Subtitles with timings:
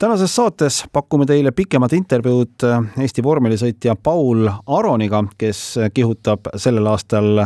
[0.00, 2.64] tänases saates pakume teile pikemat intervjuud
[3.04, 7.42] Eesti vormelisõitja Paul Aroniga, kes kihutab sellel aastal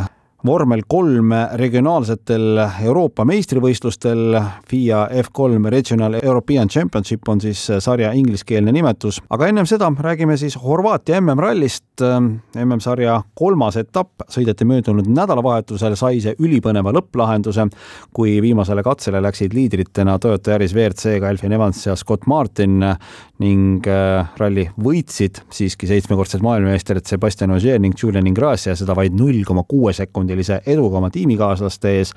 [0.46, 4.36] vormel kolm regionaalsetel Euroopa meistrivõistlustel.
[4.68, 10.56] FIA F3 Regional European Championship on siis sarja ingliskeelne nimetus, aga ennem seda räägime siis
[10.60, 11.84] Horvaatia MM-rallist.
[12.58, 17.68] MM-sarja kolmas etapp sõideti möödunud nädalavahetusel, sai see ülipõneva lõpplahenduse,
[18.14, 22.82] kui viimasele katsele läksid liidritena Toyota Yaris WRC-ga Elfin Evans ja Scott Martin
[23.42, 29.42] ning äh, ralli võitsid siiski seitsmekordsed maailmameistrid Sebastian Ogier ning Julian Ingrassia, seda vaid null
[29.46, 29.94] koma kuue
[30.34, 32.12] sekundilise eduga oma tiimikaaslaste ees,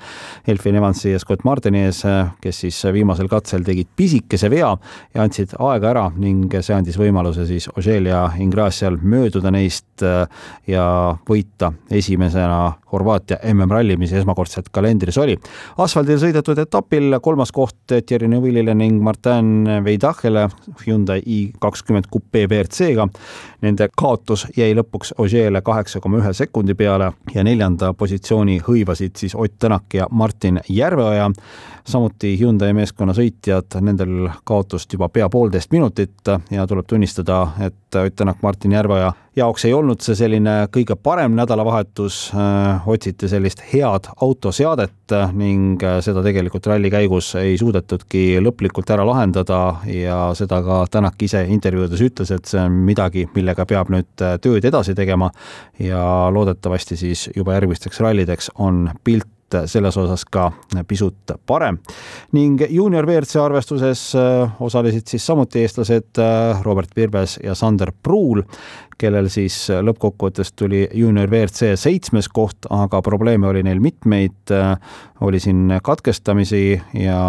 [0.48, 2.02] Elfin Evansi ja Scott Martini ees,
[2.40, 4.70] kes siis viimasel katsel tegid pisikese vea
[5.14, 10.26] ja andsid aega ära ning see andis võimaluse siis Ogier ja Ingrassial mööduda neist äh,
[10.66, 15.36] ja võita esimesena Horvaatia MM-ralli, mis esmakordselt kalendris oli.
[15.78, 20.46] asfaldil sõidetud etapil kolmas koht Thierry Neuvillile ning Martin Veidachele
[20.86, 23.08] Hyundai i kakskümmend kupe WRC-ga.
[23.60, 28.07] Nende kaotus jäi lõpuks Ožeele kaheksa koma ühe sekundi peale ja neljanda positsiooni
[28.64, 31.30] hõivasid siis Ott Tänak ja Martin Järveoja.
[31.88, 38.16] samuti Hyundai meeskonna sõitjad, nendel kaotust juba pea poolteist minutit ja tuleb tunnistada, et Ott
[38.16, 44.10] Tänak, Martin Järveoja jaoks ei olnud see selline kõige parem nädalavahetus, äh, otsiti sellist head
[44.24, 49.60] autoseadet ning äh, seda tegelikult ralli käigus ei suudetudki lõplikult ära lahendada
[49.92, 54.36] ja seda ka Tänak ise intervjuudes ütles, et see on midagi, millega peab nüüd äh,
[54.42, 55.30] tööd edasi tegema
[55.82, 56.02] ja
[56.34, 60.50] loodetavasti siis juba järgmisteks rallideks on pilt selles osas ka
[60.84, 61.78] pisut parem.
[62.36, 64.02] ning juunior WRC arvestuses
[64.60, 66.20] osalesid siis samuti eestlased
[66.62, 68.42] Robert Virbes ja Sander Pruul
[68.98, 74.52] kellel siis lõppkokkuvõttes tuli juunior WRC seitsmes koht, aga probleeme oli neil mitmeid,
[75.20, 77.20] oli siin katkestamisi ja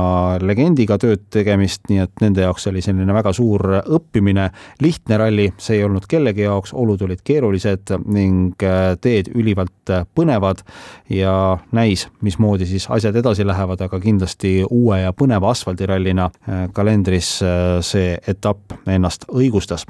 [0.41, 4.49] legendiga tööd tegemist, nii et nende jaoks oli selline väga suur õppimine.
[4.81, 8.61] lihtne ralli, see ei olnud kellegi jaoks, olud olid keerulised ning
[9.01, 10.61] teed ülivalt põnevad
[11.09, 16.29] ja näis, mismoodi siis asjad edasi lähevad, aga kindlasti uue ja põneva asfaldirallina
[16.73, 17.39] kalendris
[17.85, 19.85] see etapp ennast õigustas.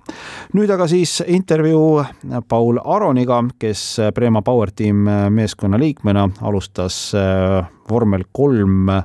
[0.54, 2.04] nüüd aga siis intervjuu intervjuu
[2.48, 4.96] Paul Aroniga, kes Prema Power Team
[5.30, 9.04] meeskonna liikmena alustas äh, vormel kolm äh,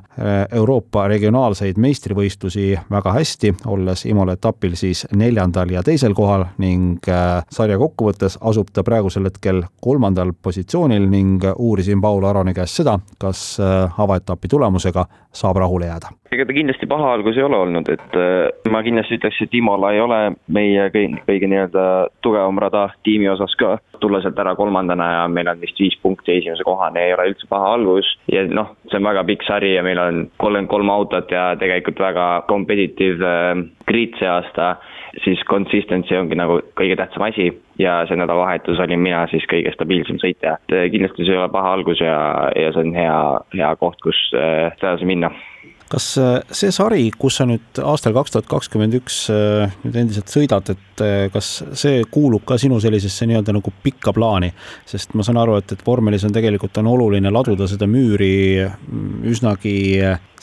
[0.55, 7.43] Euroopa regionaalseid meistrivõistlusi väga hästi, olles Imola etapil siis neljandal ja teisel kohal ning äh,
[7.51, 13.57] sarja kokkuvõttes asub ta praegusel hetkel kolmandal positsioonil ning uurisin Paul Aroni käest seda, kas
[13.97, 18.17] avaetapi tulemusega saab rahule jääda ega ta kindlasti paha algus ei ole olnud, et
[18.71, 20.19] ma kindlasti ütleks, et Imola ei ole
[20.51, 21.85] meie kõige, kõige nii-öelda
[22.25, 23.77] tugevam rada tiimi osas ka.
[24.01, 27.47] Tulla sealt ära kolmandana ja meil on vist viis punkti esimese kohani, ei ole üldse
[27.49, 28.09] paha algus.
[28.31, 31.99] Ja noh, see on väga pikk sari ja meil on kolmkümmend kolm autot ja tegelikult
[32.01, 34.75] väga competitive äh, grid see aasta.
[35.23, 37.47] Siis consistency ongi nagu kõige tähtsam asi
[37.79, 40.57] ja see nädalavahetus olin mina siis kõige stabiilsem sõitja.
[40.73, 42.15] äh, kindlasti see ei ole paha algus ja,
[42.55, 43.19] ja see on hea,
[43.55, 45.31] hea koht, kus edasi minna
[45.91, 50.31] kas äh, see sari, kus sa nüüd aastal kaks tuhat kakskümmend üks äh, nüüd endiselt
[50.33, 54.51] sõidad, et äh, kas see kuulub ka sinu sellisesse nii-öelda nagu pikka plaani?
[54.89, 59.21] sest ma saan aru, et, et vormelis on tegelikult on oluline laduda seda müüri mm,
[59.31, 59.75] üsnagi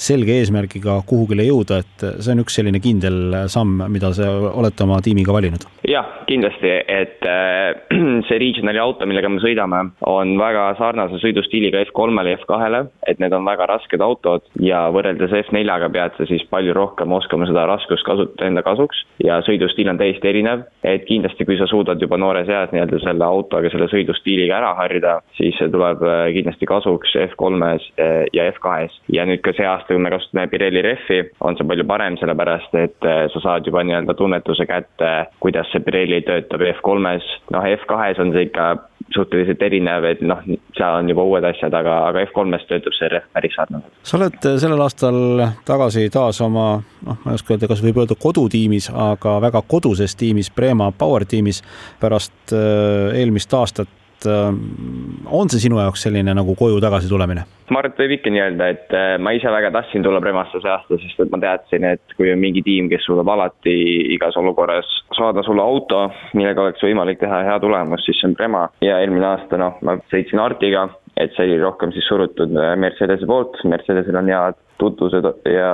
[0.03, 5.01] selge eesmärgiga kuhugile jõuda, et see on üks selline kindel samm, mida sa olete oma
[5.05, 5.67] tiimiga valinud?
[5.89, 7.75] jah, kindlasti, et äh,
[8.29, 13.35] see regionali auto, millega me sõidame, on väga sarnase sõidustiiliga F3-le ja F2-le, et need
[13.37, 18.07] on väga rasked autod ja võrreldes F4-ga pead sa siis palju rohkem oskama seda raskust
[18.07, 22.51] kasutada enda kasuks ja sõidustiil on täiesti erinev, et kindlasti, kui sa suudad juba noores
[22.51, 27.91] eas nii-öelda selle autoga, selle sõidustiiliga ära harjuda, siis see tuleb äh, kindlasti kasuks F3-s
[27.99, 31.67] äh, ja F2-s ja nüüd ka see aasta kui me kasutame Pirelli rehvi, on see
[31.69, 35.13] palju parem, sellepärast et äh, sa saad juba nii-öelda tunnetuse kätte,
[35.43, 38.73] kuidas see Pirelli töötab F3-s, noh F2-s on see ikka
[39.13, 40.41] suhteliselt erinev, et noh,
[40.77, 43.97] seal on juba uued asjad, aga, aga F3-s töötab see rehv päris sarnaselt.
[44.03, 48.03] sa oled äh, sellel aastal tagasi taas oma noh, ma ei oska öelda, kas võib
[48.03, 51.63] öelda kodutiimis, aga väga koduses tiimis, Prema Power tiimis
[52.01, 57.45] pärast äh, eelmist aastat et on see sinu jaoks selline nagu koju tagasi tulemine?
[57.73, 60.69] ma arvan, et võib ikka nii öelda, et ma ise väga tahtsin tulla Premasse see
[60.69, 63.77] aasta, sest et ma teadsin, et kui on mingi tiim, kes suudab alati
[64.13, 66.03] igas olukorras saada sulle auto,
[66.37, 68.67] millega oleks võimalik teha hea tulemus, siis see on Prema.
[68.85, 73.29] Ja eelmine aasta noh, ma sõitsin Artiga et see oli rohkem siis surutud äh, Mercedese
[73.29, 75.73] poolt, Mercedesel on head tutvused ja,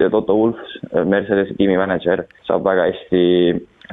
[0.00, 0.60] ja Toto Wolf,
[1.04, 3.24] Mercedese tiimimänedžer, saab väga hästi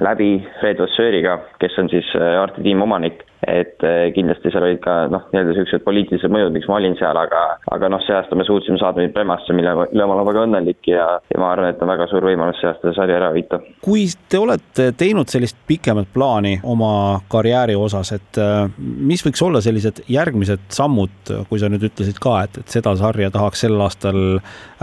[0.04, 4.94] läbi Fred Vassööriga, kes on siis äh, Arti tiimomanik et eh, kindlasti seal olid ka
[5.12, 8.46] noh, nii-öelda niisugused poliitilised mõjud, miks ma olin seal, aga, aga noh, see aasta me
[8.48, 11.84] suutsime saada mind Premasse, mille üle ma olen väga õnnelik ja, ja ma arvan, et
[11.84, 13.62] on väga suur võimalus see aasta sari ära võita.
[13.84, 16.92] kui te olete teinud sellist pikemat plaani oma
[17.32, 22.42] karjääri osas, et eh, mis võiks olla sellised järgmised sammud, kui sa nüüd ütlesid ka,
[22.48, 24.22] et, et seda sarja tahaks sel aastal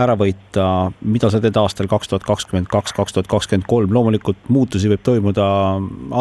[0.01, 4.49] ära võita, mida sa teed aastal kaks tuhat kakskümmend kaks, kaks tuhat kakskümmend kolm, loomulikult
[4.49, 5.45] muutusi võib toimuda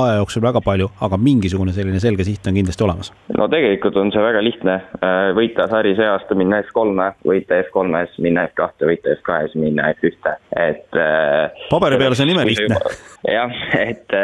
[0.04, 3.12] aja jooksul väga palju, aga mingisugune selline selge selge siht on kindlasti olemas?
[3.38, 8.18] no tegelikult on see väga lihtne, äh, võita sari see aasta, minna F3-e, võita F3-s,
[8.24, 10.34] minna F2-e, võita F2-s, minna F1-e,
[10.66, 10.98] et.
[10.98, 12.80] Äh, paberi peal see on imelihtne.
[13.36, 14.18] jah, et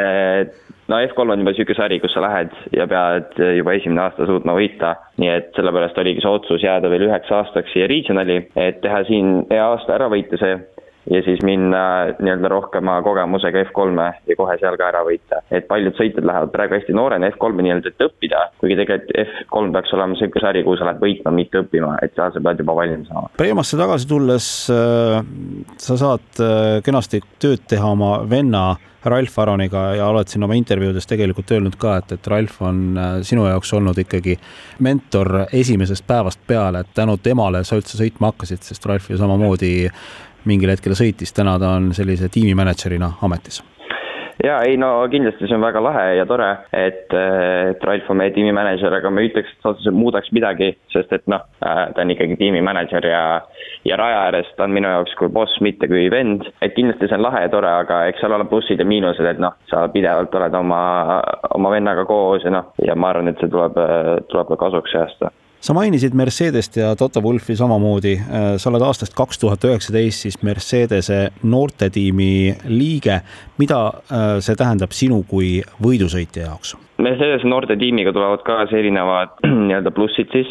[0.90, 4.56] no F3 on juba niisugune sari, kus sa lähed ja pead juba esimene aasta suutma
[4.58, 9.04] võita, nii et sellepärast oligi see otsus jääda veel üheks aastaks siia regionali, et teha
[9.08, 10.58] siin hea aasta ära võita see
[11.10, 11.82] ja siis minna
[12.18, 15.40] nii-öelda rohkema kogemusega F3-e ja kohe seal ka ära võita.
[15.50, 19.96] et paljud sõitjad lähevad praegu hästi noorena F3-e nii-öelda, et õppida, kuigi tegelikult F3 peaks
[19.96, 23.08] olema niisugune sari, kuhu sa lähed võitma, mitte õppima, et seal sa pead juba valmis
[23.08, 23.32] saama.
[23.40, 25.18] Premasse tagasi tulles äh,
[25.80, 28.74] sa saad äh, kenasti tööd teha oma venna
[29.04, 33.12] Ralf Aroniga ja oled siin oma intervjuudes tegelikult öelnud ka, et, et Ralf on äh,
[33.24, 34.36] sinu jaoks olnud ikkagi
[34.84, 39.72] mentor esimesest päevast peale, et tänu temale sa üldse sõitma hakkasid, sest Ralf ju samamoodi
[40.44, 43.62] mingil hetkel sõitis, täna ta on sellise tiimimänedžerina ametis
[44.44, 48.32] ja ei no kindlasti see on väga lahe ja tore, et, et Ralf on meie
[48.34, 52.38] tiimimänedžer, aga ma ei ütleks, et otseselt muudaks midagi, sest et noh, ta on ikkagi
[52.40, 53.24] tiimimänedžer ja
[53.84, 56.44] ja raja ääres ta on minu jaoks kui boss, mitte kui vend.
[56.60, 59.40] et kindlasti see on lahe ja tore, aga eks seal ole plussid ja miinused, et
[59.40, 60.80] noh, sa pidevalt oled oma,
[61.56, 63.76] oma vennaga koos ja noh, ja ma arvan, et see tuleb,
[64.32, 68.14] tuleb ka kasuks see aasta sa mainisid Mercedest ja Toto Wolfi samamoodi,
[68.56, 73.20] sa oled aastast kaks tuhat üheksateist siis Mercedese noortetiimi liige.
[73.58, 76.76] mida äh, see tähendab sinu kui võidusõitja jaoks?
[76.98, 79.36] Mercedese noortetiimiga tulevad kaasa erinevad
[79.68, 80.48] nii-öelda plussid siis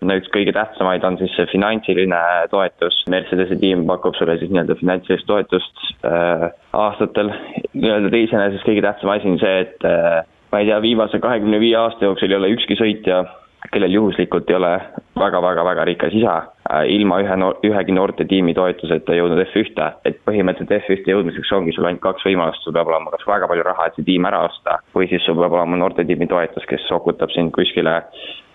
[0.00, 2.20] no üks kõige tähtsamaid on siis see finantsiline
[2.52, 3.02] toetus.
[3.12, 7.32] Mercedese tiim pakub sulle siis nii-öelda finantsilist toetust äh, aastatel.
[7.74, 11.60] nii-öelda teisena siis kõige tähtsam asi on see, et äh, ma ei tea, viimase kahekümne
[11.60, 13.24] viie aasta jooksul ei ole ükski sõitja
[13.72, 14.72] kellel juhuslikult ei ole
[15.18, 16.36] väga-väga-väga rikas isa,
[16.70, 21.88] äh, ilma ühe noor, ühegi noortetiimi toetuseta jõudnud F1-te, et põhimõtteliselt F1-te jõudmiseks ongi sul
[21.88, 24.78] ainult kaks võimalust, sul peab olema kas väga palju raha, et see tiim ära osta,
[24.96, 28.02] või siis sul peab olema noortetiimi toetus, kes sokutab sind kuskile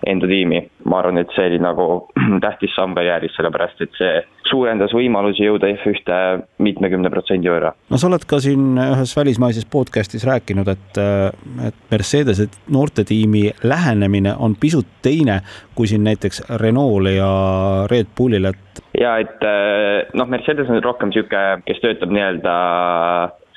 [0.08, 0.62] enda tiimi.
[0.86, 1.88] ma arvan, et see oli nagu
[2.46, 4.22] tähtis samm karjääris, sellepärast et see
[4.52, 6.18] suurendas võimalusi jõuda F1-te
[6.64, 7.74] mitmekümne protsendi võrra.
[7.90, 11.02] no sa oled ka siin ühes välismaises podcast'is rääkinud, et,
[11.68, 15.42] et Mercedese noortetiimi lähenemine on pisut teine
[15.76, 17.32] kui siin näiteks Renault'le ja
[17.92, 18.84] Red Bullil, et.
[19.00, 19.48] ja et
[20.14, 22.58] noh, Mercedes on rohkem niisugune, kes töötab nii-öelda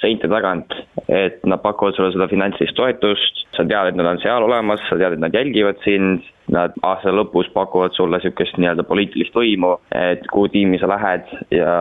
[0.05, 0.77] seinte tagant,
[1.09, 4.99] et nad pakuvad sulle seda finantsilist toetust, sa tead, et nad on seal olemas, sa
[5.01, 10.25] tead, et nad jälgivad sind, nad aasta lõpus pakuvad sulle niisugust nii-öelda poliitilist võimu, et
[10.33, 11.75] kuhu tiimi sa lähed ja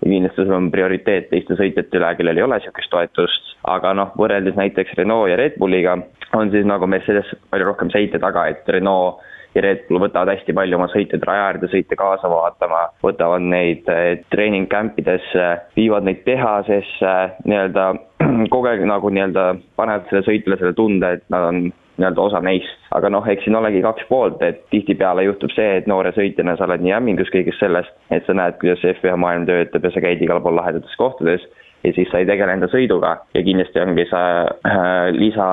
[0.00, 4.56] kindlasti sul on prioriteet teiste sõitjate üle, kellel ei ole niisugust toetust, aga noh, võrreldes
[4.58, 5.98] näiteks Renault ja Red Bulliga
[6.36, 9.20] on siis nagu Mercedes palju rohkem seinte taga, et Renault
[9.54, 13.88] ja Red Bull võtavad hästi palju oma sõitjaid raja äärde sõite kaasa vaatama, võtavad neid
[13.90, 17.14] eh, treening camp idesse, viivad neid tehasesse,
[17.48, 17.90] nii-öelda
[18.52, 19.46] kogu aeg nagu nii-öelda
[19.80, 21.62] panevad selle sõitjale selle tunde, et nad on
[22.00, 22.76] nii-öelda osa neist.
[22.96, 26.68] aga noh, eks siin olegi kaks poolt, et tihtipeale juhtub see, et noore sõitjana sa
[26.68, 30.22] oled nii hämmingus kõigest sellest, et sa näed, kuidas F1 maailm töötab ja sa käid
[30.22, 31.44] igal pool lahedates kohtades
[31.84, 34.34] ja siis sa ei tegele enda sõiduga ja kindlasti ongi see
[34.70, 35.50] äh, lisa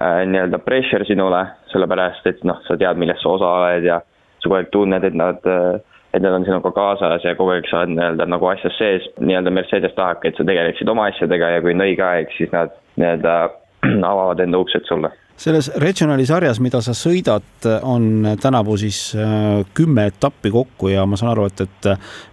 [0.00, 4.00] Äh, nii-öelda pressure sinule, sellepärast et noh, sa tead, millest sa osa oled ja
[4.40, 7.68] sa kogu aeg tunned, et nad, äh, et nad on sinuga kaasas ja kogu aeg
[7.70, 9.06] sa oled nii-öelda nagu asjas sees.
[9.20, 12.74] nii-öelda Mercedes tahabki, et sa tegeleksid oma asjadega ja kui on õige aeg, siis nad
[12.96, 13.38] nii-öelda
[14.12, 20.06] avavad enda uksed sulle selles Regionali sarjas, mida sa sõidad, on tänavu siis äh, kümme
[20.08, 21.88] etappi kokku ja ma saan aru, et, et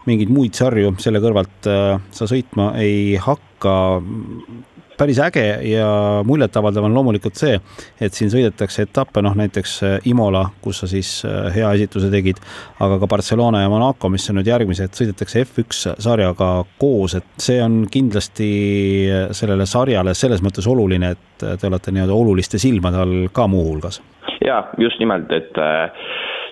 [0.07, 3.73] mingeid muid sarju selle kõrvalt sa sõitma ei hakka
[5.03, 5.88] päris äge ja
[6.25, 7.57] muljetavaldav on loomulikult see,
[8.01, 12.39] et siin sõidetakse etappe, noh näiteks äh, Imola, kus sa siis äh, hea esituse tegid,
[12.83, 17.60] aga ka Barcelona ja Monaco, mis on nüüd järgmised, sõidetakse F1 sarjaga koos, et see
[17.63, 18.50] on kindlasti
[19.36, 24.00] sellele sarjale selles mõttes oluline, et te olete nii-öelda oluliste silmade all ka muuhulgas.
[24.43, 26.07] Jaa, just nimelt, et äh,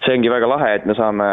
[0.06, 1.28] see ongi väga lahe, et me saame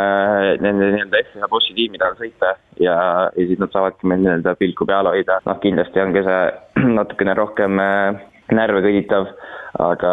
[0.63, 2.97] nende nii-öelda F1 bossi tiimide all sõita ja,
[3.33, 6.43] ja siis nad saavadki meil nii-öelda pilku peal hoida, noh kindlasti ongi see
[6.99, 8.21] natukene rohkem äh,
[8.55, 9.29] närve kõditav,
[9.85, 10.13] aga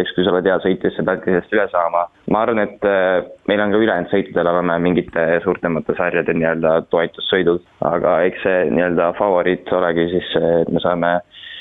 [0.00, 2.06] eks kui sa oled hea sõitja, siis sa peadki sellest üle saama.
[2.30, 7.64] ma arvan, et äh, meil on ka ülejäänud sõitudel oleme mingite suurtemate sarjade nii-öelda toetussõidud,
[7.92, 11.16] aga eks see nii-öelda favoriit olegi siis see, et me saame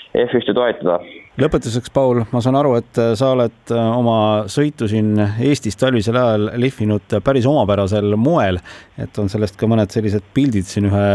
[0.09, 0.99] F1-e toetada
[1.39, 4.19] lõpetuseks, Paul, ma saan aru, et sa oled äh, oma
[4.51, 5.13] sõitu siin
[5.45, 8.59] Eestis talvisel ajal lihvinud päris omapärasel moel,
[8.99, 11.07] et on sellest ka mõned sellised pildid siin ühe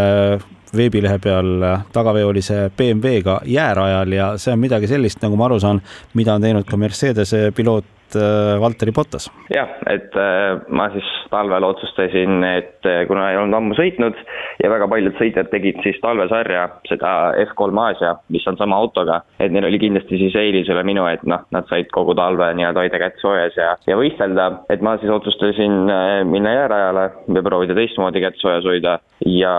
[0.76, 5.82] veebilehe peal tagaveolise BMW-ga jäärajal ja see on midagi sellist, nagu ma aru saan,
[6.14, 9.30] mida on teinud ka Mercedese piloot Äh, Valteri Potas.
[9.50, 14.18] jah, et äh, ma siis talvel otsustasin, et äh, kuna ei olnud ammu sõitnud
[14.62, 17.10] ja väga paljud sõitjad tegid siis talvesarja, seda
[17.42, 21.24] F3 Aasia, mis on sama autoga, et neil oli kindlasti siis eelis üle minu, et
[21.26, 25.12] noh, nad said kogu talve nii-öelda hoida kätt soojas ja, ja võistelda, et ma siis
[25.14, 25.90] otsustasin
[26.30, 29.54] minna jäärajale ja proovida teistmoodi kätt soojas hoida ja,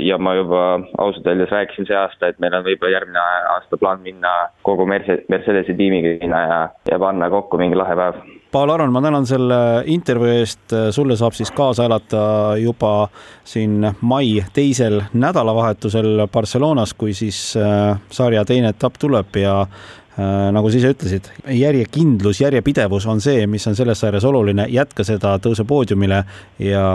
[0.00, 0.62] ja ma juba
[0.98, 3.22] ausalt öeldes rääkisin see aasta, et meil on võib-olla järgmine
[3.54, 4.32] aasta plaan minna
[4.66, 6.60] kogu Merce-, Mercedese tiimiga sinna ja,
[6.90, 8.22] ja panna kokku mingi lahe päev.
[8.52, 9.56] Paul Aron, ma tänan selle
[9.88, 12.24] intervjuu eest, sulle saab siis kaasa elada
[12.60, 13.08] juba
[13.48, 20.68] siin mai teisel nädalavahetusel Barcelonas, kui siis äh, sarja teine etapp tuleb ja äh, nagu
[20.68, 25.64] sa ise ütlesid, järjekindlus, järjepidevus on see, mis on selles sarjas oluline, jätka seda, tõuse
[25.64, 26.20] poodiumile
[26.60, 26.86] ja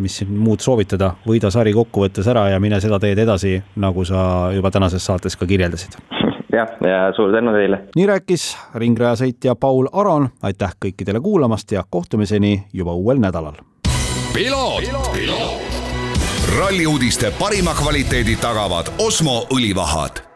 [0.00, 4.48] mis siin muud soovitada, võida sari kokkuvõttes ära ja mine seda teed edasi, nagu sa
[4.56, 6.00] juba tänases saates ka kirjeldasid
[6.52, 7.82] jah, ja suur tänu teile.
[7.96, 13.54] nii rääkis ringrajasõitja Paul Aron, aitäh kõikidele kuulamast ja kohtumiseni juba uuel nädalal.
[16.58, 20.31] ralli uudiste parima kvaliteedi tagavad Osmo õlivahad